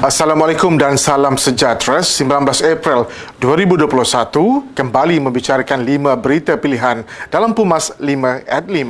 Assalamualaikum 0.00 0.80
dan 0.80 0.96
salam 0.96 1.36
sejahtera. 1.36 2.00
19 2.00 2.24
April 2.64 3.04
2021 3.36 4.72
kembali 4.72 5.20
membicarakan 5.20 5.84
lima 5.84 6.16
berita 6.16 6.56
pilihan 6.56 7.04
dalam 7.28 7.52
Pumas 7.52 7.92
5 8.00 8.48
at 8.48 8.64
5. 8.64 8.80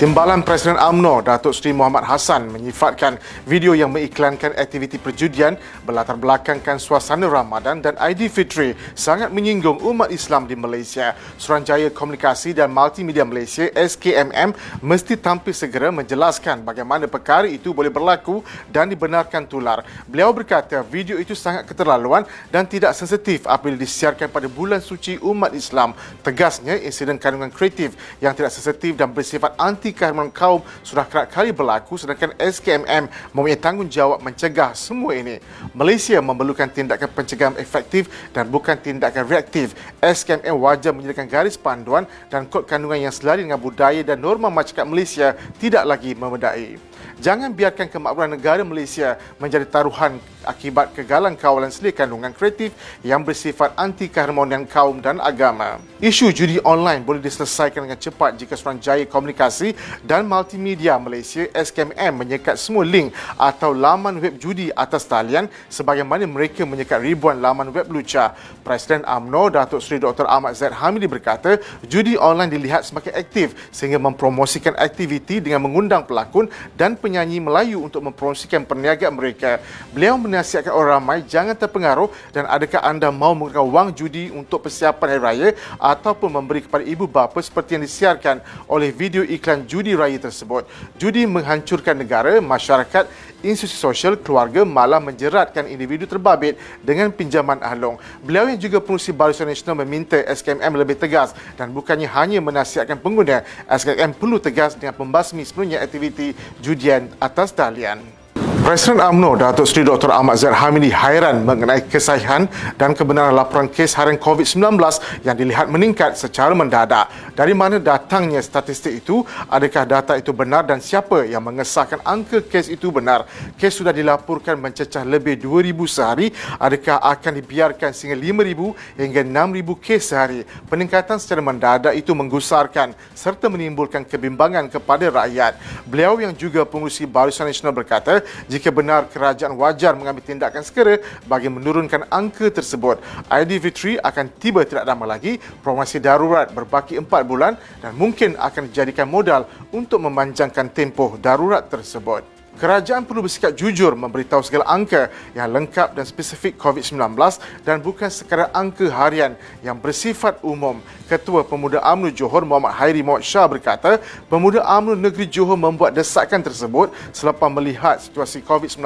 Timbalan 0.00 0.40
Presiden 0.40 0.80
AMNO 0.80 1.20
Datuk 1.20 1.52
Seri 1.52 1.76
Muhammad 1.76 2.08
Hassan 2.08 2.48
menyifatkan 2.48 3.20
video 3.44 3.76
yang 3.76 3.92
mengiklankan 3.92 4.56
aktiviti 4.56 4.96
perjudian 4.96 5.60
berlatar 5.84 6.16
belakangkan 6.16 6.80
suasana 6.80 7.28
Ramadan 7.28 7.84
dan 7.84 8.00
Aidilfitri 8.00 8.72
sangat 8.96 9.28
menyinggung 9.28 9.76
umat 9.84 10.08
Islam 10.08 10.48
di 10.48 10.56
Malaysia. 10.56 11.12
Suruhanjaya 11.36 11.92
Komunikasi 11.92 12.56
dan 12.56 12.72
Multimedia 12.72 13.28
Malaysia 13.28 13.68
SKMM 13.76 14.80
mesti 14.80 15.20
tampil 15.20 15.52
segera 15.52 15.92
menjelaskan 15.92 16.64
bagaimana 16.64 17.04
perkara 17.04 17.44
itu 17.44 17.76
boleh 17.76 17.92
berlaku 17.92 18.40
dan 18.72 18.88
dibenarkan 18.88 19.44
tular. 19.44 19.84
Beliau 20.08 20.32
berkata 20.32 20.80
video 20.80 21.20
itu 21.20 21.36
sangat 21.36 21.68
keterlaluan 21.68 22.24
dan 22.48 22.64
tidak 22.64 22.96
sensitif 22.96 23.44
apabila 23.44 23.76
disiarkan 23.76 24.32
pada 24.32 24.48
bulan 24.48 24.80
suci 24.80 25.20
umat 25.20 25.52
Islam. 25.52 25.92
Tegasnya 26.24 26.80
insiden 26.80 27.20
kandungan 27.20 27.52
kreatif 27.52 27.92
yang 28.16 28.32
tidak 28.32 28.48
sensitif 28.48 28.96
dan 28.96 29.12
bersifat 29.12 29.52
anti 29.60 29.89
anti 29.90 29.98
kehormatan 29.98 30.30
kaum 30.30 30.62
sudah 30.86 31.02
kerap 31.02 31.26
kali 31.34 31.50
berlaku 31.50 31.98
sedangkan 31.98 32.30
SKMM 32.38 33.10
mempunyai 33.34 33.58
tanggungjawab 33.58 34.22
mencegah 34.22 34.70
semua 34.78 35.18
ini. 35.18 35.42
Malaysia 35.74 36.22
memerlukan 36.22 36.70
tindakan 36.70 37.10
pencegahan 37.10 37.56
efektif 37.58 38.06
dan 38.30 38.46
bukan 38.46 38.78
tindakan 38.78 39.26
reaktif. 39.26 39.74
SKMM 39.98 40.54
wajar 40.54 40.94
menyediakan 40.94 41.26
garis 41.26 41.58
panduan 41.58 42.06
dan 42.30 42.46
kod 42.46 42.70
kandungan 42.70 43.10
yang 43.10 43.14
selari 43.14 43.42
dengan 43.42 43.58
budaya 43.58 44.00
dan 44.06 44.22
norma 44.22 44.46
masyarakat 44.46 44.86
Malaysia 44.86 45.34
tidak 45.58 45.82
lagi 45.82 46.14
memedai. 46.14 46.78
Jangan 47.20 47.52
biarkan 47.52 47.92
kemakmuran 47.92 48.32
negara 48.32 48.62
Malaysia 48.64 49.20
menjadi 49.36 49.68
taruhan 49.68 50.16
akibat 50.44 50.92
kegalan 50.96 51.36
kawalan 51.36 51.68
selir 51.68 51.92
kandungan 51.92 52.32
kreatif 52.32 52.72
yang 53.04 53.20
bersifat 53.24 53.72
anti 53.76 54.08
keharmonian 54.08 54.64
kaum 54.64 54.98
dan 54.98 55.20
agama. 55.20 55.80
Isu 56.00 56.32
judi 56.32 56.56
online 56.64 57.04
boleh 57.04 57.20
diselesaikan 57.20 57.84
dengan 57.84 58.00
cepat 58.00 58.40
jika 58.40 58.56
Suruhanjaya 58.56 59.04
Komunikasi 59.04 59.76
dan 60.00 60.24
Multimedia 60.24 60.96
Malaysia 60.96 61.44
SKMM 61.52 62.12
menyekat 62.24 62.56
semua 62.56 62.84
link 62.86 63.12
atau 63.36 63.76
laman 63.76 64.16
web 64.16 64.40
judi 64.40 64.72
atas 64.72 65.04
talian 65.04 65.50
sebagaimana 65.68 66.24
mereka 66.24 66.64
menyekat 66.64 67.00
ribuan 67.04 67.40
laman 67.40 67.68
web 67.74 67.88
lucah. 67.92 68.32
Presiden 68.64 69.04
AMNO 69.04 69.52
Datuk 69.52 69.80
Seri 69.80 70.00
Dr. 70.00 70.24
Ahmad 70.28 70.56
Zaid 70.56 70.76
Hamidi 70.76 71.10
berkata, 71.10 71.58
judi 71.84 72.14
online 72.16 72.52
dilihat 72.52 72.86
semakin 72.86 73.12
aktif 73.16 73.52
sehingga 73.74 73.98
mempromosikan 74.00 74.76
aktiviti 74.78 75.40
dengan 75.42 75.64
mengundang 75.64 76.06
pelakon 76.06 76.48
dan 76.76 76.96
penyanyi 76.96 77.42
Melayu 77.42 77.82
untuk 77.84 78.04
mempromosikan 78.04 78.64
perniagaan 78.64 79.12
mereka. 79.16 79.60
Beliau 79.90 80.16
menasihatkan 80.30 80.70
orang 80.70 81.02
ramai 81.02 81.18
jangan 81.26 81.58
terpengaruh 81.58 82.08
dan 82.30 82.46
adakah 82.46 82.80
anda 82.86 83.10
mahu 83.10 83.50
menggunakan 83.50 83.66
wang 83.66 83.88
judi 83.90 84.30
untuk 84.30 84.64
persiapan 84.64 85.06
hari 85.10 85.20
raya 85.20 85.48
ataupun 85.82 86.30
memberi 86.30 86.62
kepada 86.62 86.86
ibu 86.86 87.10
bapa 87.10 87.42
seperti 87.42 87.74
yang 87.74 87.82
disiarkan 87.82 88.38
oleh 88.70 88.94
video 88.94 89.26
iklan 89.26 89.66
judi 89.66 89.98
raya 89.98 90.16
tersebut. 90.16 90.64
Judi 90.96 91.26
menghancurkan 91.26 91.98
negara, 91.98 92.38
masyarakat, 92.38 93.10
institusi 93.42 93.76
sosial, 93.76 94.14
keluarga 94.20 94.62
malah 94.62 95.00
menjeratkan 95.02 95.66
individu 95.66 96.04
terbabit 96.04 96.60
dengan 96.84 97.10
pinjaman 97.10 97.58
ahlong. 97.60 97.96
Beliau 98.22 98.46
yang 98.46 98.60
juga 98.60 98.78
pengurusi 98.78 99.10
Barisan 99.10 99.48
Nasional 99.48 99.82
meminta 99.82 100.20
SKMM 100.20 100.72
lebih 100.76 100.96
tegas 101.00 101.32
dan 101.56 101.72
bukannya 101.72 102.06
hanya 102.06 102.38
menasihatkan 102.38 103.00
pengguna, 103.00 103.42
SKMM 103.66 104.14
perlu 104.14 104.36
tegas 104.38 104.76
dengan 104.76 104.94
pembasmi 104.94 105.42
sepenuhnya 105.42 105.80
aktiviti 105.80 106.36
judian 106.60 107.08
atas 107.18 107.50
talian. 107.50 108.19
Presiden 108.60 109.00
UMNO 109.00 109.40
Datuk 109.40 109.64
Seri 109.64 109.88
Dr. 109.88 110.12
Ahmad 110.12 110.36
Zaid 110.36 110.52
Hamidi 110.52 110.92
hairan 110.92 111.48
mengenai 111.48 111.80
kesahihan 111.80 112.44
dan 112.76 112.92
kebenaran 112.92 113.32
laporan 113.32 113.72
kes 113.72 113.96
harian 113.96 114.20
COVID-19 114.20 114.76
yang 115.24 115.32
dilihat 115.32 115.72
meningkat 115.72 116.20
secara 116.20 116.52
mendadak. 116.52 117.08
Dari 117.32 117.56
mana 117.56 117.80
datangnya 117.80 118.36
statistik 118.44 119.00
itu? 119.00 119.24
Adakah 119.48 119.88
data 119.88 120.12
itu 120.20 120.36
benar 120.36 120.68
dan 120.68 120.76
siapa 120.76 121.24
yang 121.24 121.40
mengesahkan 121.40 122.04
angka 122.04 122.44
kes 122.44 122.68
itu 122.68 122.92
benar? 122.92 123.24
Kes 123.56 123.80
sudah 123.80 123.96
dilaporkan 123.96 124.60
mencecah 124.60 125.08
lebih 125.08 125.40
2,000 125.40 125.80
sehari. 125.88 126.28
Adakah 126.60 127.00
akan 127.00 127.32
dibiarkan 127.40 127.96
sehingga 127.96 128.20
5,000 128.20 129.00
hingga 129.00 129.22
6,000 129.24 129.72
kes 129.80 130.02
sehari? 130.12 130.44
Peningkatan 130.68 131.16
secara 131.16 131.40
mendadak 131.40 131.96
itu 131.96 132.12
menggusarkan 132.12 132.92
serta 133.16 133.48
menimbulkan 133.48 134.04
kebimbangan 134.04 134.68
kepada 134.68 135.08
rakyat. 135.08 135.56
Beliau 135.88 136.20
yang 136.20 136.36
juga 136.36 136.68
pengurusi 136.68 137.08
Barisan 137.08 137.48
Nasional 137.48 137.72
berkata, 137.72 138.20
jika 138.50 138.59
benar 138.68 139.08
kerajaan 139.08 139.56
wajar 139.56 139.96
mengambil 139.96 140.20
tindakan 140.20 140.60
segera 140.60 141.00
bagi 141.24 141.48
menurunkan 141.48 142.04
angka 142.12 142.52
tersebut. 142.52 143.00
Aidilfitri 143.32 143.96
akan 143.96 144.28
tiba 144.36 144.68
tidak 144.68 144.84
lama 144.84 145.16
lagi, 145.16 145.40
promosi 145.64 145.96
darurat 145.96 146.52
berbaki 146.52 147.00
4 147.00 147.08
bulan 147.24 147.56
dan 147.80 147.96
mungkin 147.96 148.36
akan 148.36 148.68
dijadikan 148.68 149.08
modal 149.08 149.48
untuk 149.72 150.04
memanjangkan 150.04 150.68
tempoh 150.68 151.16
darurat 151.16 151.64
tersebut. 151.64 152.39
Kerajaan 152.60 153.08
perlu 153.08 153.24
bersikap 153.24 153.56
jujur 153.56 153.96
memberitahu 153.96 154.44
segala 154.44 154.68
angka 154.68 155.08
yang 155.32 155.48
lengkap 155.48 155.96
dan 155.96 156.04
spesifik 156.04 156.60
COVID-19 156.60 157.16
dan 157.64 157.80
bukan 157.80 158.12
sekadar 158.12 158.52
angka 158.52 158.84
harian 158.92 159.32
yang 159.64 159.80
bersifat 159.80 160.36
umum. 160.44 160.76
Ketua 161.08 161.40
Pemuda 161.40 161.80
UMNO 161.80 162.12
Johor 162.12 162.44
Muhammad 162.44 162.76
Hairi 162.76 163.00
Muhammad 163.00 163.24
Shah 163.24 163.48
berkata, 163.48 163.96
Pemuda 164.28 164.60
UMNO 164.60 164.92
Negeri 164.92 165.24
Johor 165.24 165.56
membuat 165.56 165.96
desakan 165.96 166.44
tersebut 166.44 166.92
selepas 167.16 167.48
melihat 167.48 167.96
situasi 167.96 168.44
COVID-19 168.44 168.84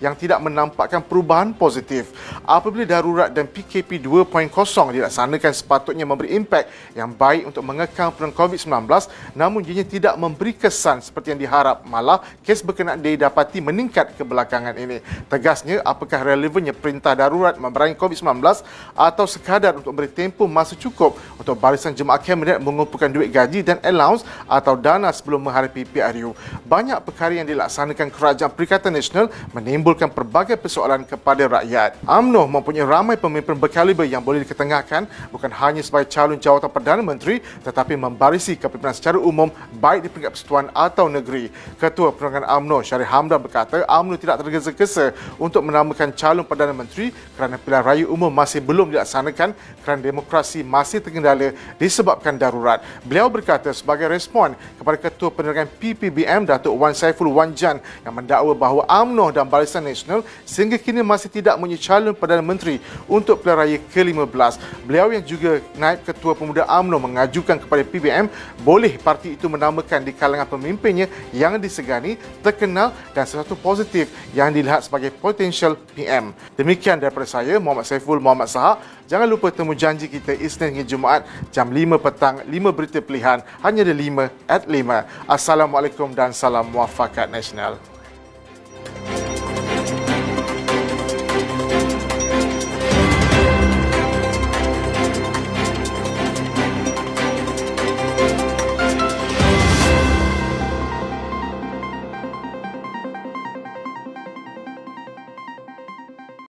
yang 0.00 0.16
tidak 0.16 0.40
menampakkan 0.40 1.04
perubahan 1.04 1.52
positif. 1.52 2.16
Apabila 2.48 2.88
darurat 2.88 3.28
dan 3.28 3.44
PKP 3.44 4.00
2.0 4.08 4.48
dilaksanakan 4.88 5.52
sepatutnya 5.52 6.08
memberi 6.08 6.32
impak 6.32 6.64
yang 6.96 7.12
baik 7.12 7.44
untuk 7.44 7.60
mengekang 7.60 8.08
penularan 8.08 8.32
COVID-19 8.32 8.88
namun 9.36 9.60
ianya 9.68 9.84
tidak 9.84 10.16
memberi 10.16 10.56
kesan 10.56 11.04
seperti 11.04 11.36
yang 11.36 11.40
diharap 11.44 11.84
malah 11.84 12.24
kes 12.40 12.64
berkenaan 12.64 13.01
didapati 13.02 13.58
meningkat 13.58 14.14
kebelakangan 14.14 14.78
ini. 14.78 15.02
Tegasnya, 15.26 15.82
apakah 15.82 16.22
relevannya 16.22 16.70
perintah 16.70 17.18
darurat 17.18 17.58
memerangi 17.58 17.98
COVID-19 17.98 18.62
atau 18.94 19.24
sekadar 19.26 19.74
untuk 19.76 19.90
beri 19.92 20.08
tempoh 20.08 20.46
masa 20.46 20.78
cukup 20.78 21.18
untuk 21.36 21.58
barisan 21.58 21.90
jemaah 21.90 22.22
kabinet 22.22 22.62
mengumpulkan 22.62 23.10
duit 23.10 23.28
gaji 23.34 23.66
dan 23.66 23.82
allowance 23.82 24.22
atau 24.46 24.78
dana 24.78 25.10
sebelum 25.10 25.42
menghadapi 25.42 25.82
PRU. 25.88 26.32
Banyak 26.62 27.02
perkara 27.02 27.34
yang 27.34 27.48
dilaksanakan 27.48 28.08
Kerajaan 28.12 28.52
Perikatan 28.54 28.92
Nasional 28.94 29.26
menimbulkan 29.50 30.08
pelbagai 30.12 30.54
persoalan 30.60 31.02
kepada 31.02 31.48
rakyat. 31.48 31.98
AMNO 32.06 32.46
mempunyai 32.46 32.86
ramai 32.86 33.16
pemimpin 33.18 33.58
berkaliber 33.58 34.06
yang 34.06 34.22
boleh 34.22 34.44
diketengahkan 34.44 35.08
bukan 35.32 35.50
hanya 35.50 35.82
sebagai 35.82 36.12
calon 36.12 36.38
jawatan 36.38 36.70
Perdana 36.70 37.02
Menteri 37.02 37.40
tetapi 37.64 37.96
membarisi 37.96 38.54
kepimpinan 38.54 38.94
secara 38.94 39.18
umum 39.18 39.48
baik 39.78 40.06
di 40.06 40.08
peringkat 40.12 40.32
persatuan 40.36 40.66
atau 40.76 41.08
negeri. 41.08 41.48
Ketua 41.80 42.12
Penerangan 42.12 42.46
AMNO 42.46 42.78
Syarif 42.82 43.08
Hamdan 43.08 43.38
berkata 43.38 43.86
UMNO 43.86 44.18
tidak 44.18 44.42
tergesa-gesa 44.42 45.14
untuk 45.38 45.62
menamakan 45.62 46.10
calon 46.14 46.42
Perdana 46.42 46.74
Menteri 46.74 47.14
kerana 47.38 47.58
pilihan 47.58 47.82
raya 47.82 48.04
umum 48.10 48.30
masih 48.30 48.58
belum 48.58 48.90
dilaksanakan 48.90 49.54
kerana 49.82 50.00
demokrasi 50.02 50.66
masih 50.66 50.98
terkendala 50.98 51.54
disebabkan 51.78 52.34
darurat. 52.34 52.82
Beliau 53.06 53.30
berkata 53.30 53.70
sebagai 53.70 54.08
respon 54.10 54.58
kepada 54.78 54.96
Ketua 54.98 55.30
Penerangan 55.30 55.68
PPBM 55.78 56.48
Datuk 56.48 56.74
Wan 56.74 56.96
Saiful 56.96 57.30
Wan 57.30 57.54
Jan 57.54 57.78
yang 58.02 58.14
mendakwa 58.16 58.52
bahawa 58.56 58.82
UMNO 58.88 59.30
dan 59.30 59.46
Barisan 59.46 59.84
Nasional 59.86 60.26
sehingga 60.42 60.80
kini 60.80 61.04
masih 61.04 61.28
tidak 61.28 61.60
mempunyai 61.60 61.78
calon 61.78 62.14
Perdana 62.16 62.42
Menteri 62.42 62.80
untuk 63.06 63.44
pilihan 63.44 63.58
raya 63.58 63.78
ke-15. 63.78 64.52
Beliau 64.88 65.12
yang 65.12 65.22
juga 65.22 65.60
naib 65.78 66.02
Ketua 66.02 66.32
Pemuda 66.32 66.64
UMNO 66.66 66.96
mengajukan 66.98 67.60
kepada 67.60 67.82
PBM 67.84 68.26
boleh 68.64 68.96
parti 68.96 69.36
itu 69.36 69.46
menamakan 69.46 70.00
di 70.00 70.16
kalangan 70.16 70.48
pemimpinnya 70.48 71.06
yang 71.30 71.60
disegani 71.60 72.16
terkenal 72.40 72.71
nasional 72.72 72.96
dan 73.12 73.24
sesuatu 73.28 73.54
positif 73.54 74.08
yang 74.32 74.48
dilihat 74.48 74.88
sebagai 74.88 75.12
potensial 75.12 75.76
PM. 75.92 76.32
Demikian 76.56 76.96
daripada 76.96 77.28
saya, 77.28 77.60
Muhammad 77.60 77.84
Saiful 77.84 78.18
Muhammad 78.18 78.48
Sahak. 78.48 78.80
Jangan 79.06 79.28
lupa 79.28 79.52
temu 79.52 79.76
janji 79.76 80.08
kita 80.08 80.32
Isnin 80.32 80.72
hingga 80.72 80.88
Jumaat 80.88 81.28
jam 81.52 81.68
5 81.68 82.00
petang, 82.00 82.40
5 82.48 82.72
berita 82.72 82.98
pilihan, 83.04 83.44
hanya 83.60 83.84
ada 83.84 83.92
5 83.92 84.32
at 84.48 84.62
5. 84.64 85.28
Assalamualaikum 85.28 86.08
dan 86.16 86.32
salam 86.32 86.64
muafakat 86.72 87.28
nasional. 87.28 87.91